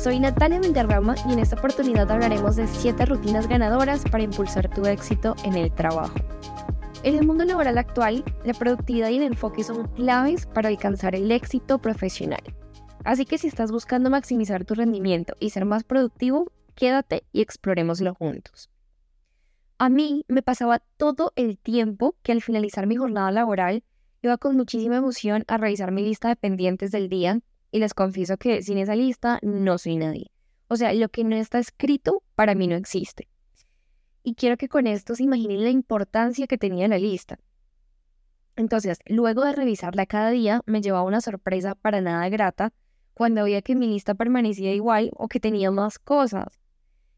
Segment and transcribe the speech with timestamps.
[0.00, 4.86] soy Natalia Valderrama y en esta oportunidad hablaremos de 7 rutinas ganadoras para impulsar tu
[4.86, 6.14] éxito en el trabajo.
[7.02, 11.30] En el mundo laboral actual, la productividad y el enfoque son claves para alcanzar el
[11.30, 12.40] éxito profesional.
[13.04, 18.14] Así que si estás buscando maximizar tu rendimiento y ser más productivo, quédate y explorémoslo
[18.14, 18.70] juntos.
[19.76, 23.84] A mí me pasaba todo el tiempo que al finalizar mi jornada laboral
[24.22, 27.40] iba con muchísima emoción a revisar mi lista de pendientes del día
[27.70, 30.30] y les confieso que sin esa lista no soy nadie.
[30.68, 33.28] O sea, lo que no está escrito para mí no existe.
[34.22, 37.38] Y quiero que con esto se imaginen la importancia que tenía la lista.
[38.56, 42.72] Entonces, luego de revisarla cada día, me llevaba una sorpresa para nada grata
[43.14, 46.60] cuando veía que mi lista permanecía igual o que tenía más cosas.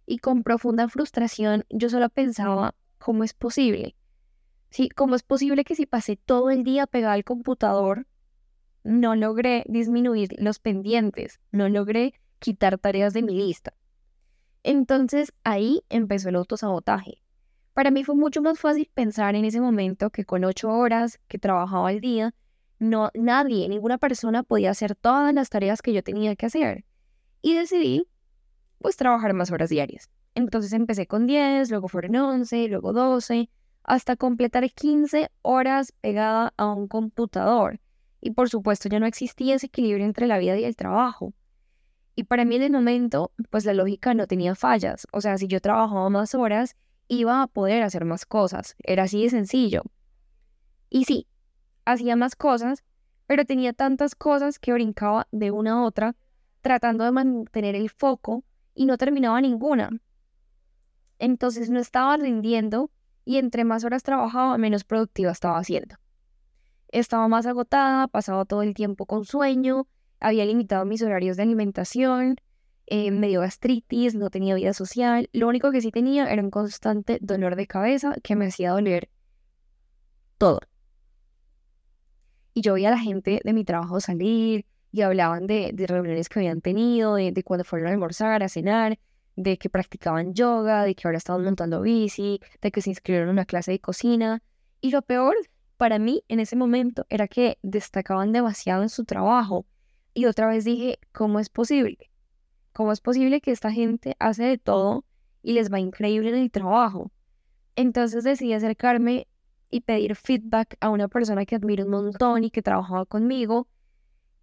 [0.07, 3.97] Y con profunda frustración, yo solo pensaba, ¿cómo es posible?
[4.71, 8.07] Sí, ¿cómo es posible que si pasé todo el día pegada al computador,
[8.85, 13.75] no logré disminuir los pendientes, no logré quitar tareas de mi lista.
[14.63, 17.23] Entonces ahí empezó el autosabotaje.
[17.75, 21.39] Para mí fue mucho más fácil pensar en ese momento que con ocho horas que
[21.39, 22.35] trabajaba al día,
[22.79, 26.85] no nadie, ninguna persona podía hacer todas las tareas que yo tenía que hacer.
[27.41, 28.07] Y decidí,
[28.79, 30.11] pues, trabajar más horas diarias.
[30.35, 33.49] Entonces empecé con 10, luego fueron 11, luego 12,
[33.85, 37.81] hasta completar 15 horas pegada a un computador.
[38.23, 41.35] Y por supuesto ya no existía ese equilibrio entre la vida y el trabajo.
[42.15, 45.07] Y para mí en el momento, pues la lógica no tenía fallas.
[45.13, 46.77] O sea, si yo trabajaba más horas,
[47.09, 48.77] iba a poder hacer más cosas.
[48.85, 49.83] Era así de sencillo.
[50.89, 51.27] Y sí,
[51.85, 52.85] hacía más cosas,
[53.27, 56.15] pero tenía tantas cosas que brincaba de una a otra,
[56.61, 58.45] tratando de mantener el foco
[58.75, 59.91] y no terminaba ninguna.
[61.19, 62.91] Entonces no estaba rindiendo
[63.25, 65.97] y entre más horas trabajaba, menos productiva estaba haciendo.
[66.93, 69.89] Estaba más agotada, pasaba todo el tiempo con sueño,
[70.21, 72.37] había limitado mis horarios de alimentación,
[72.87, 75.29] eh, me dio gastritis, no tenía vida social.
[75.33, 79.09] Lo único que sí tenía era un constante dolor de cabeza que me hacía doler
[80.37, 80.61] todo.
[82.55, 86.41] Y yo veía a la gente de mi trabajo salir y hablaban de, reuniones que
[86.41, 88.99] habían tenido, de, de cuando fueron a almorzar, a cenar,
[89.37, 93.33] de que practicaban yoga, de que ahora estaban montando bici, de que se inscribieron en
[93.33, 94.43] una clase de cocina.
[94.83, 95.37] Y lo peor
[95.83, 99.67] para mí en ese momento era que destacaban demasiado en su trabajo.
[100.15, 102.09] Y otra vez dije, ¿cómo es posible?
[102.73, 105.05] ¿Cómo es posible que esta gente hace de todo
[105.43, 107.11] y les va increíble en el trabajo?
[107.75, 109.27] Entonces decidí acercarme
[109.71, 113.67] y pedir feedback a una persona que admiro un montón y que trabajaba conmigo.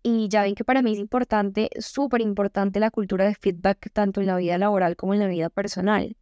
[0.04, 4.20] Y ya ven que para mí es importante, súper importante la cultura de feedback tanto
[4.20, 6.18] en la vida laboral como en la vida personal.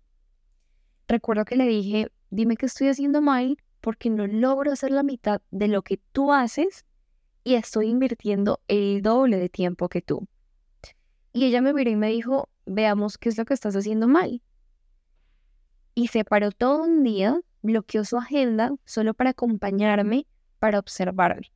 [1.07, 5.41] Recuerdo que le dije, dime qué estoy haciendo mal porque no logro hacer la mitad
[5.51, 6.85] de lo que tú haces
[7.43, 10.27] y estoy invirtiendo el doble de tiempo que tú.
[11.33, 14.41] Y ella me miró y me dijo, veamos qué es lo que estás haciendo mal.
[15.95, 20.27] Y se paró todo un día, bloqueó su agenda solo para acompañarme,
[20.59, 21.51] para observarme.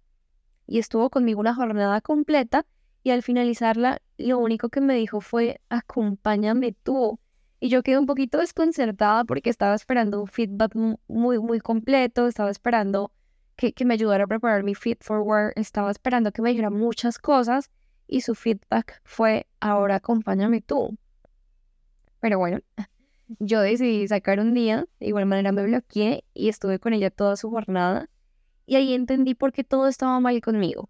[0.68, 2.66] Y estuvo conmigo una jornada completa
[3.04, 7.20] y al finalizarla lo único que me dijo fue, acompáñame tú.
[7.64, 10.76] Y yo quedé un poquito desconcertada porque estaba esperando un feedback
[11.08, 13.14] muy, muy completo, estaba esperando
[13.56, 17.20] que, que me ayudara a preparar mi feed forward, estaba esperando que me dijera muchas
[17.20, 17.70] cosas
[18.08, 20.98] y su feedback fue, ahora acompáñame tú.
[22.20, 22.62] Pero bueno,
[23.40, 27.36] yo decidí sacar un día, de igual manera me bloqueé y estuve con ella toda
[27.36, 28.10] su jornada
[28.66, 30.90] y ahí entendí por qué todo estaba mal conmigo.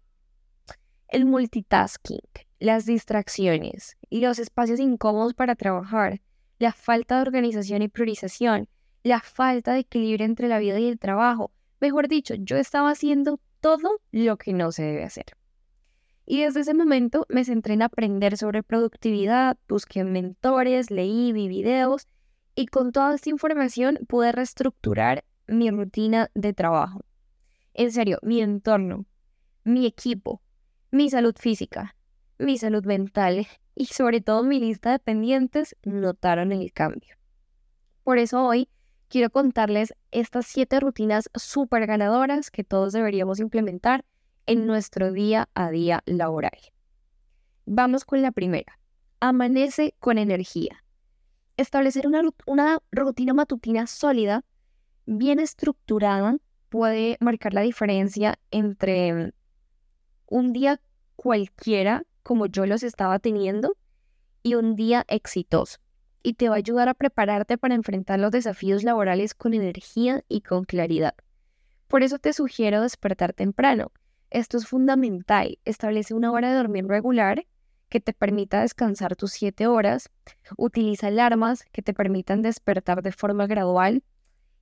[1.08, 2.22] El multitasking,
[2.60, 6.22] las distracciones y los espacios incómodos para trabajar
[6.62, 8.68] la falta de organización y priorización,
[9.02, 11.50] la falta de equilibrio entre la vida y el trabajo.
[11.80, 15.24] Mejor dicho, yo estaba haciendo todo lo que no se debe hacer.
[16.24, 22.06] Y desde ese momento me centré en aprender sobre productividad, busqué mentores, leí, vi videos
[22.54, 27.00] y con toda esta información pude reestructurar mi rutina de trabajo.
[27.74, 29.04] En serio, mi entorno,
[29.64, 30.42] mi equipo,
[30.92, 31.96] mi salud física,
[32.38, 37.16] mi salud mental y sobre todo mi lista de pendientes notaron el cambio.
[38.04, 38.68] Por eso hoy
[39.08, 44.04] quiero contarles estas siete rutinas súper ganadoras que todos deberíamos implementar
[44.46, 46.58] en nuestro día a día laboral.
[47.66, 48.78] Vamos con la primera.
[49.20, 50.84] amanece con energía.
[51.56, 54.44] Establecer una, una rutina matutina sólida,
[55.06, 59.32] bien estructurada, puede marcar la diferencia entre
[60.26, 60.80] un día
[61.14, 63.76] cualquiera, como yo los estaba teniendo,
[64.42, 65.78] y un día exitoso.
[66.22, 70.42] Y te va a ayudar a prepararte para enfrentar los desafíos laborales con energía y
[70.42, 71.14] con claridad.
[71.88, 73.92] Por eso te sugiero despertar temprano.
[74.30, 75.58] Esto es fundamental.
[75.64, 77.46] Establece una hora de dormir regular
[77.88, 80.10] que te permita descansar tus 7 horas.
[80.56, 84.02] Utiliza alarmas que te permitan despertar de forma gradual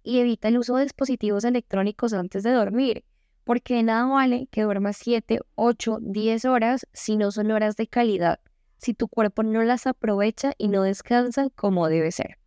[0.03, 3.05] y evita el uso de dispositivos electrónicos antes de dormir,
[3.45, 7.87] porque de nada vale que duermas 7, 8, 10 horas si no son horas de
[7.87, 8.41] calidad,
[8.77, 12.39] si tu cuerpo no las aprovecha y no descansa como debe ser.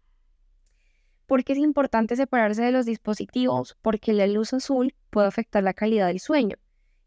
[1.25, 3.78] ¿Por qué es importante separarse de los dispositivos?
[3.81, 6.57] Porque la luz azul puede afectar la calidad del sueño.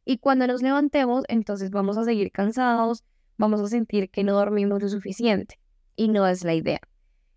[0.05, 3.05] Y cuando nos levantemos, entonces vamos a seguir cansados,
[3.37, 5.59] vamos a sentir que no dormimos lo suficiente.
[5.97, 6.81] Y no es la idea.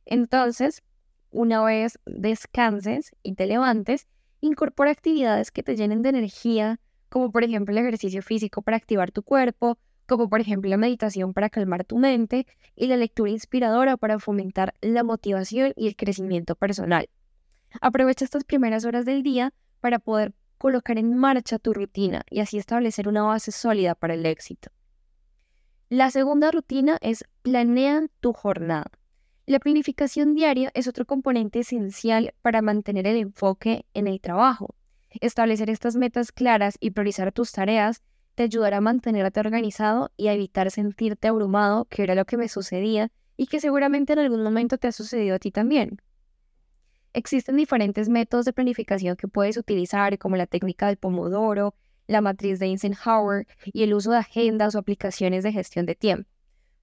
[0.06, 0.84] Entonces,
[1.32, 4.08] una vez descanses y te levantes,
[4.42, 9.12] incorpora actividades que te llenen de energía, como por ejemplo el ejercicio físico para activar
[9.12, 13.96] tu cuerpo, como por ejemplo la meditación para calmar tu mente y la lectura inspiradora
[13.98, 17.10] para fomentar la motivación y el crecimiento personal.
[17.82, 22.58] Aprovecha estas primeras horas del día para poder colocar en marcha tu rutina y así
[22.58, 24.72] establecer una base sólida para el éxito.
[25.90, 28.92] La segunda rutina es planea tu jornada.
[29.50, 34.76] La planificación diaria es otro componente esencial para mantener el enfoque en el trabajo.
[35.22, 38.04] Establecer estas metas claras y priorizar tus tareas
[38.36, 42.48] te ayudará a mantenerte organizado y a evitar sentirte abrumado, que era lo que me
[42.48, 46.00] sucedía y que seguramente en algún momento te ha sucedido a ti también.
[47.14, 51.74] Existen diferentes métodos de planificación que puedes utilizar, como la técnica del pomodoro,
[52.06, 56.30] la matriz de Eisenhower y el uso de agendas o aplicaciones de gestión de tiempo.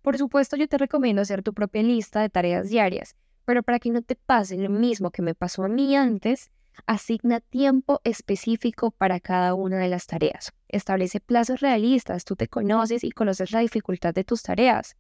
[0.07, 3.91] Por supuesto, yo te recomiendo hacer tu propia lista de tareas diarias, pero para que
[3.91, 6.53] no te pase lo mismo que me pasó a mí antes,
[6.87, 10.53] asigna tiempo específico para cada una de las tareas.
[10.69, 14.97] Establece plazos realistas, tú te conoces y conoces la dificultad de tus tareas.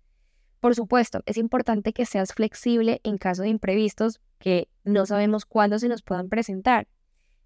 [0.59, 5.79] Por supuesto, es importante que seas flexible en caso de imprevistos que no sabemos cuándo
[5.79, 6.89] se nos puedan presentar.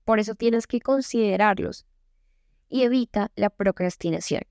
[0.06, 1.84] Por eso tienes que considerarlos
[2.70, 4.44] y evita la procrastinación.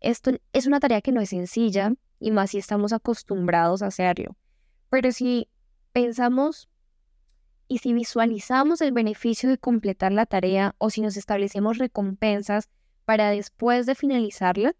[0.00, 1.94] Esto es una tarea que no es sencilla,
[2.26, 4.36] y más si estamos acostumbrados a hacerlo.
[4.90, 5.48] Pero si
[5.92, 6.68] pensamos
[7.68, 12.68] y si visualizamos el beneficio de completar la tarea o si nos establecemos recompensas
[13.04, 14.74] para después de finalizarla,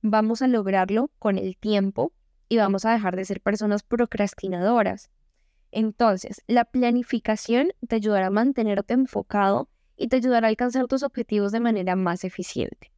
[0.00, 2.12] vamos a lograrlo con el tiempo
[2.48, 5.10] y vamos a dejar de ser personas procrastinadoras.
[5.72, 11.50] Entonces, la planificación te ayudará a mantenerte enfocado y te ayudará a alcanzar tus objetivos
[11.50, 12.91] de manera más eficiente.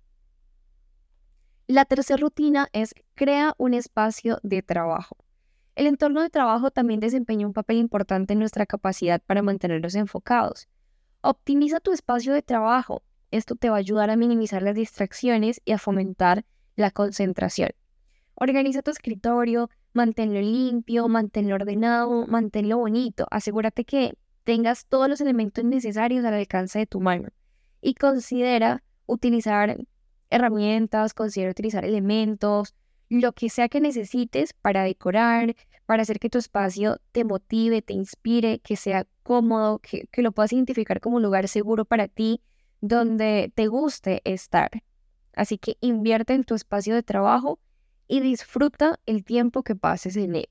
[1.67, 5.17] La tercera rutina es crea un espacio de trabajo.
[5.75, 10.69] El entorno de trabajo también desempeña un papel importante en nuestra capacidad para mantenernos enfocados.
[11.23, 13.03] Optimiza tu espacio de trabajo.
[13.31, 16.45] Esto te va a ayudar a minimizar las distracciones y a fomentar
[16.77, 17.71] la concentración.
[18.35, 23.27] Organiza tu escritorio, manténlo limpio, manténlo ordenado, manténlo bonito.
[23.31, 27.31] Asegúrate que tengas todos los elementos necesarios al alcance de tu mano.
[27.81, 29.79] Y considera utilizar
[30.35, 32.75] herramientas, considera utilizar elementos,
[33.09, 35.55] lo que sea que necesites para decorar,
[35.87, 40.33] para hacer que tu espacio te motive, te inspire, que sea cómodo, que, que lo
[40.33, 42.41] puedas identificar como un lugar seguro para ti,
[42.81, 44.71] donde te guste estar.
[45.35, 47.59] Así que invierte en tu espacio de trabajo
[48.09, 50.49] y disfruta el tiempo que pases en él.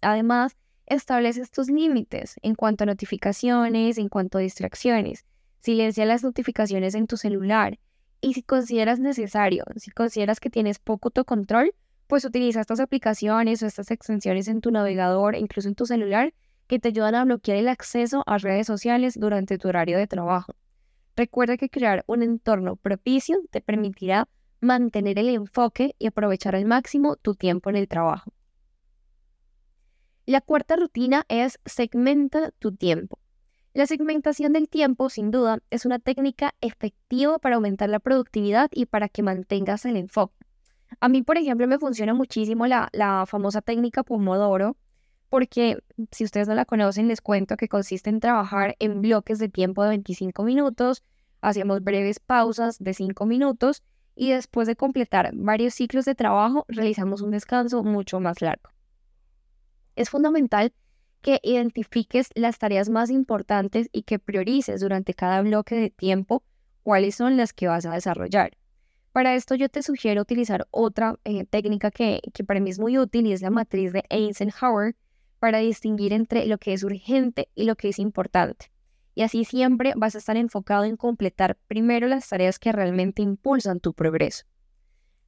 [0.00, 5.24] Además, establece estos límites en cuanto a notificaciones, en cuanto a distracciones.
[5.60, 7.78] Silencia las notificaciones en tu celular
[8.24, 11.74] y si consideras necesario, si consideras que tienes poco autocontrol,
[12.06, 16.32] pues utiliza estas aplicaciones o estas extensiones en tu navegador, incluso en tu celular,
[16.66, 20.54] que te ayudan a bloquear el acceso a redes sociales durante tu horario de trabajo.
[21.16, 24.26] Recuerda que crear un entorno propicio te permitirá
[24.60, 28.32] mantener el enfoque y aprovechar al máximo tu tiempo en el trabajo.
[30.24, 33.18] La cuarta rutina es segmenta tu tiempo.
[33.74, 38.86] La segmentación del tiempo, sin duda, es una técnica efectiva para aumentar la productividad y
[38.86, 40.36] para que mantengas el enfoque.
[41.00, 44.76] A mí, por ejemplo, me funciona muchísimo la, famosa técnica Pomodoro,
[45.28, 49.48] porque si ustedes no la conocen, les cuento que consiste en trabajar en bloques de
[49.48, 51.02] tiempo de 25 minutos,
[51.40, 53.82] hacemos breves pausas de 5 minutos
[54.14, 58.70] y después de completar varios ciclos de trabajo, realizamos un descanso mucho más largo.
[59.96, 60.72] Es fundamental
[61.24, 66.44] que identifiques las tareas más importantes y que priorices durante cada bloque de tiempo
[66.82, 68.58] cuáles son las que vas a desarrollar.
[69.10, 72.98] Para esto yo te sugiero utilizar otra eh, técnica que, que para mí es muy
[72.98, 74.96] útil y es la matriz de Eisenhower
[75.38, 78.70] para distinguir entre lo que es urgente y lo que es importante.
[79.14, 83.80] Y así siempre vas a estar enfocado en completar primero las tareas que realmente impulsan
[83.80, 84.44] tu progreso.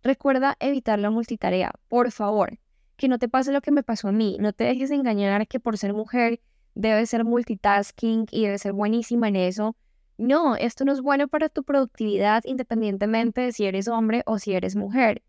[0.02, 2.58] Recuerda evitar la multitarea, por favor,
[2.96, 5.60] que no te pase lo que me pasó a mí, no te dejes engañar que
[5.60, 6.40] por ser mujer
[6.74, 9.76] debes ser multitasking y debes ser buenísima en eso.
[10.18, 14.54] No, esto no es bueno para tu productividad independientemente de si eres hombre o si
[14.54, 15.22] eres mujer.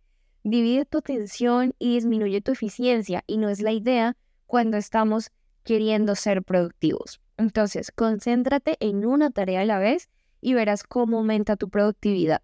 [0.44, 5.32] Divide tu atención y disminuye tu eficiencia y no es la idea cuando estamos
[5.64, 7.20] queriendo ser productivos.
[7.36, 10.10] Entonces, concéntrate en una tarea a la vez
[10.40, 12.42] y verás cómo aumenta tu productividad.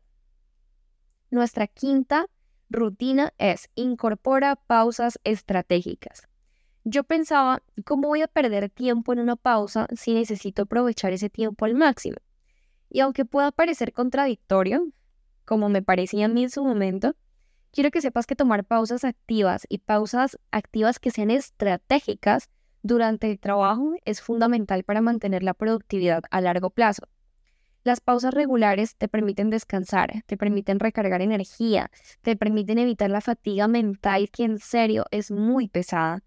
[1.31, 2.27] Nuestra quinta
[2.69, 6.27] rutina es incorpora pausas estratégicas.
[6.85, 11.65] Yo pensaba, ¿cómo voy a perder tiempo en una pausa si necesito aprovechar ese tiempo
[11.65, 12.17] al máximo?
[12.89, 14.87] Y aunque pueda parecer contradictorio,
[15.45, 17.15] como me parecía a mí en su momento,
[17.71, 22.49] quiero que sepas que tomar pausas activas y pausas activas que sean estratégicas
[22.81, 27.07] durante el trabajo es fundamental para mantener la productividad a largo plazo.
[27.85, 33.67] Las pausas regulares te permiten descansar, te permiten recargar energía, te permiten evitar la fatiga
[33.67, 36.23] mental que en serio es muy pesada.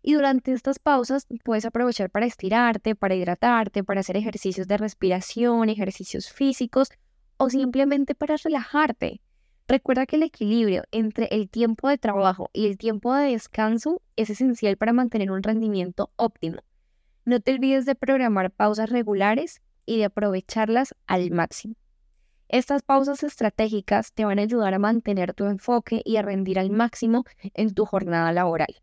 [0.00, 5.68] Y durante estas pausas puedes aprovechar para estirarte, para hidratarte, para hacer ejercicios de respiración,
[5.68, 6.88] ejercicios físicos
[7.36, 9.20] o simplemente para relajarte.
[9.68, 14.30] Recuerda que el equilibrio entre el tiempo de trabajo y el tiempo de descanso es
[14.30, 16.60] esencial para mantener un rendimiento óptimo.
[17.26, 21.74] No te olvides de programar pausas regulares y de aprovecharlas al máximo.
[22.48, 26.70] Estas pausas estratégicas te van a ayudar a mantener tu enfoque y a rendir al
[26.70, 27.24] máximo
[27.54, 28.82] en tu jornada laboral.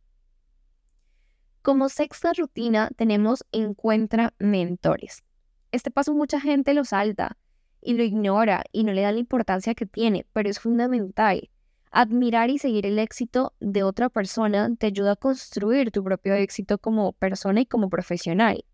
[1.62, 5.24] Como sexta rutina tenemos encuentra mentores.
[5.72, 7.38] Este paso mucha gente lo salta
[7.82, 11.50] y lo ignora y no le da la importancia que tiene, pero es fundamental.
[11.92, 16.78] Admirar y seguir el éxito de otra persona te ayuda a construir tu propio éxito
[16.78, 18.66] como persona y como profesional.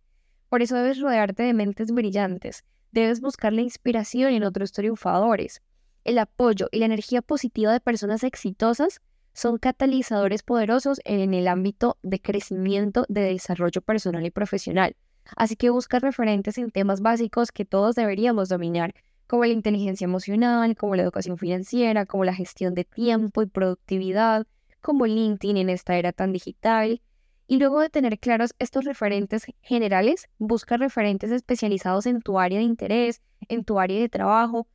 [0.50, 5.62] Por eso debes rodearte de mentes brillantes, debes buscar la inspiración en otros triunfadores.
[6.04, 9.02] El apoyo y la energía positiva de personas exitosas
[9.34, 14.96] son catalizadores poderosos en el ámbito de crecimiento, de desarrollo personal y profesional.
[15.36, 18.96] Así que busca referentes en temas básicos que todos deberíamos dominar,
[19.28, 24.48] como la inteligencia emocional, como la educación financiera, como la gestión de tiempo y productividad,
[24.82, 27.02] como LinkedIn en esta era tan digital,
[27.48, 32.66] y luego de tener claros estos referentes generales, busca referentes especializados en tu área de
[32.66, 34.68] interés, en tu área de trabajo,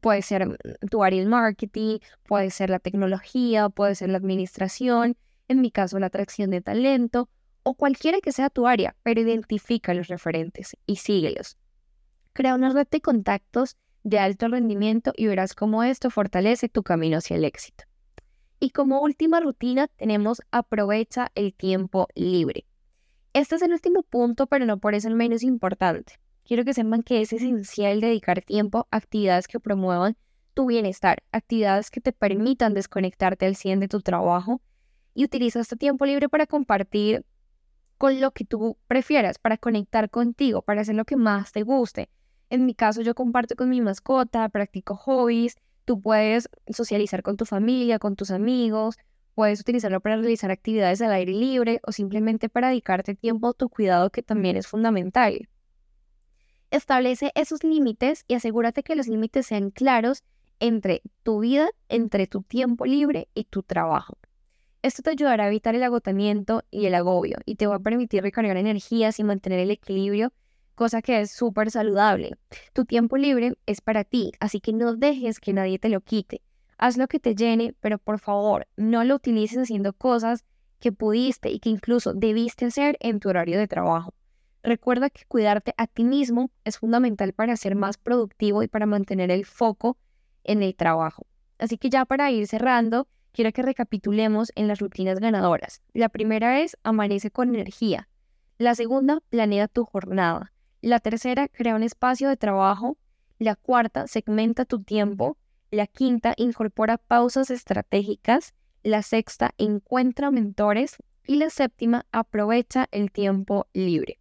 [0.00, 0.56] puede ser mm,
[0.90, 5.16] tu área de marketing, puede ser la tecnología, puede ser la administración,
[5.48, 7.28] en mi caso la atracción de talento,
[7.62, 11.56] o cualquiera que sea tu área, pero identifica los referentes y síguelos.
[12.34, 17.18] Crea una red de contactos de alto rendimiento y verás cómo esto fortalece tu camino
[17.18, 17.87] hacia el éxito.
[18.60, 22.66] Y como última rutina tenemos aprovecha el tiempo libre.
[23.32, 26.14] Este es el último punto, pero no por eso el menos importante.
[26.44, 30.16] Quiero que sepan que es esencial dedicar tiempo a actividades que promuevan
[30.54, 34.60] tu bienestar, actividades que te permitan desconectarte al 100 de tu trabajo
[35.14, 37.24] y utiliza este tiempo libre para compartir
[37.96, 42.08] con lo que tú prefieras, para conectar contigo, para hacer lo que más te guste.
[42.50, 45.56] En mi caso, yo comparto con mi mascota, practico hobbies,
[45.88, 48.98] Tú puedes socializar con tu familia, con tus amigos,
[49.34, 53.70] puedes utilizarlo para realizar actividades al aire libre o simplemente para dedicarte tiempo a tu
[53.70, 55.48] cuidado que también es fundamental.
[56.70, 60.24] Establece esos límites y asegúrate que los límites sean claros
[60.60, 64.18] entre tu vida, entre tu tiempo libre y tu trabajo.
[64.82, 68.22] Esto te ayudará a evitar el agotamiento y el agobio y te va a permitir
[68.22, 70.34] recargar energías y mantener el equilibrio
[70.78, 72.36] cosa que es súper saludable.
[72.72, 76.40] Tu tiempo libre es para ti, así que no dejes que nadie te lo quite.
[76.78, 80.44] Haz lo que te llene, pero por favor, no lo utilices haciendo cosas
[80.78, 84.14] que pudiste y que incluso debiste hacer en tu horario de trabajo.
[84.62, 89.32] Recuerda que cuidarte a ti mismo es fundamental para ser más productivo y para mantener
[89.32, 89.98] el foco
[90.44, 91.26] en el trabajo.
[91.58, 95.82] Así que ya para ir cerrando, quiero que recapitulemos en las rutinas ganadoras.
[95.92, 98.08] La primera es amanece con energía.
[98.58, 100.52] La segunda, planea tu jornada.
[100.80, 102.96] La tercera, crea un espacio de trabajo.
[103.38, 105.36] La cuarta, segmenta tu tiempo.
[105.70, 108.54] La quinta, incorpora pausas estratégicas.
[108.84, 110.96] La sexta, encuentra mentores.
[111.26, 114.18] Y la séptima, aprovecha el tiempo libre.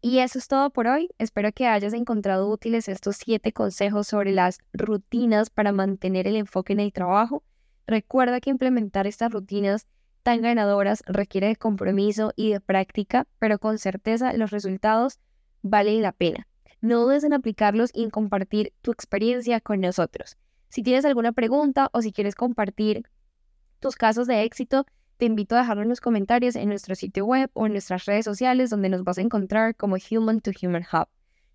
[0.00, 1.08] Y eso es todo por hoy.
[1.18, 6.72] Espero que hayas encontrado útiles estos siete consejos sobre las rutinas para mantener el enfoque
[6.72, 7.42] en el trabajo.
[7.86, 9.86] Recuerda que implementar estas rutinas
[10.22, 15.18] tan ganadoras requiere de compromiso y de práctica, pero con certeza los resultados
[15.62, 16.46] vale la pena.
[16.80, 20.36] No dudes en aplicarlos y en compartir tu experiencia con nosotros.
[20.68, 23.04] Si tienes alguna pregunta o si quieres compartir
[23.78, 27.50] tus casos de éxito, te invito a dejarlo en los comentarios en nuestro sitio web
[27.52, 31.06] o en nuestras redes sociales donde nos vas a encontrar como Human to Human Hub.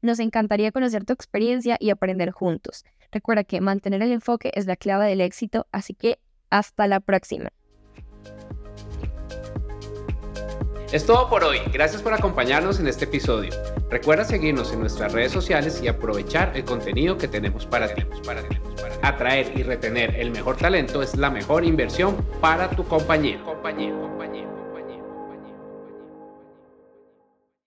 [0.02, 2.86] Nos encantaría conocer tu experiencia y aprender juntos.
[3.12, 7.52] Recuerda que mantener el enfoque es la clave del éxito, así que hasta la próxima.
[10.91, 11.60] Es todo por hoy.
[11.74, 13.51] Gracias por acompañarnos en este episodio.
[13.89, 18.03] Recuerda seguirnos en nuestras redes sociales y aprovechar el contenido que tenemos para ti.
[19.01, 23.44] Atraer y retener el mejor talento es la mejor inversión para tu compañía.
[23.44, 24.57] compañía, compañía.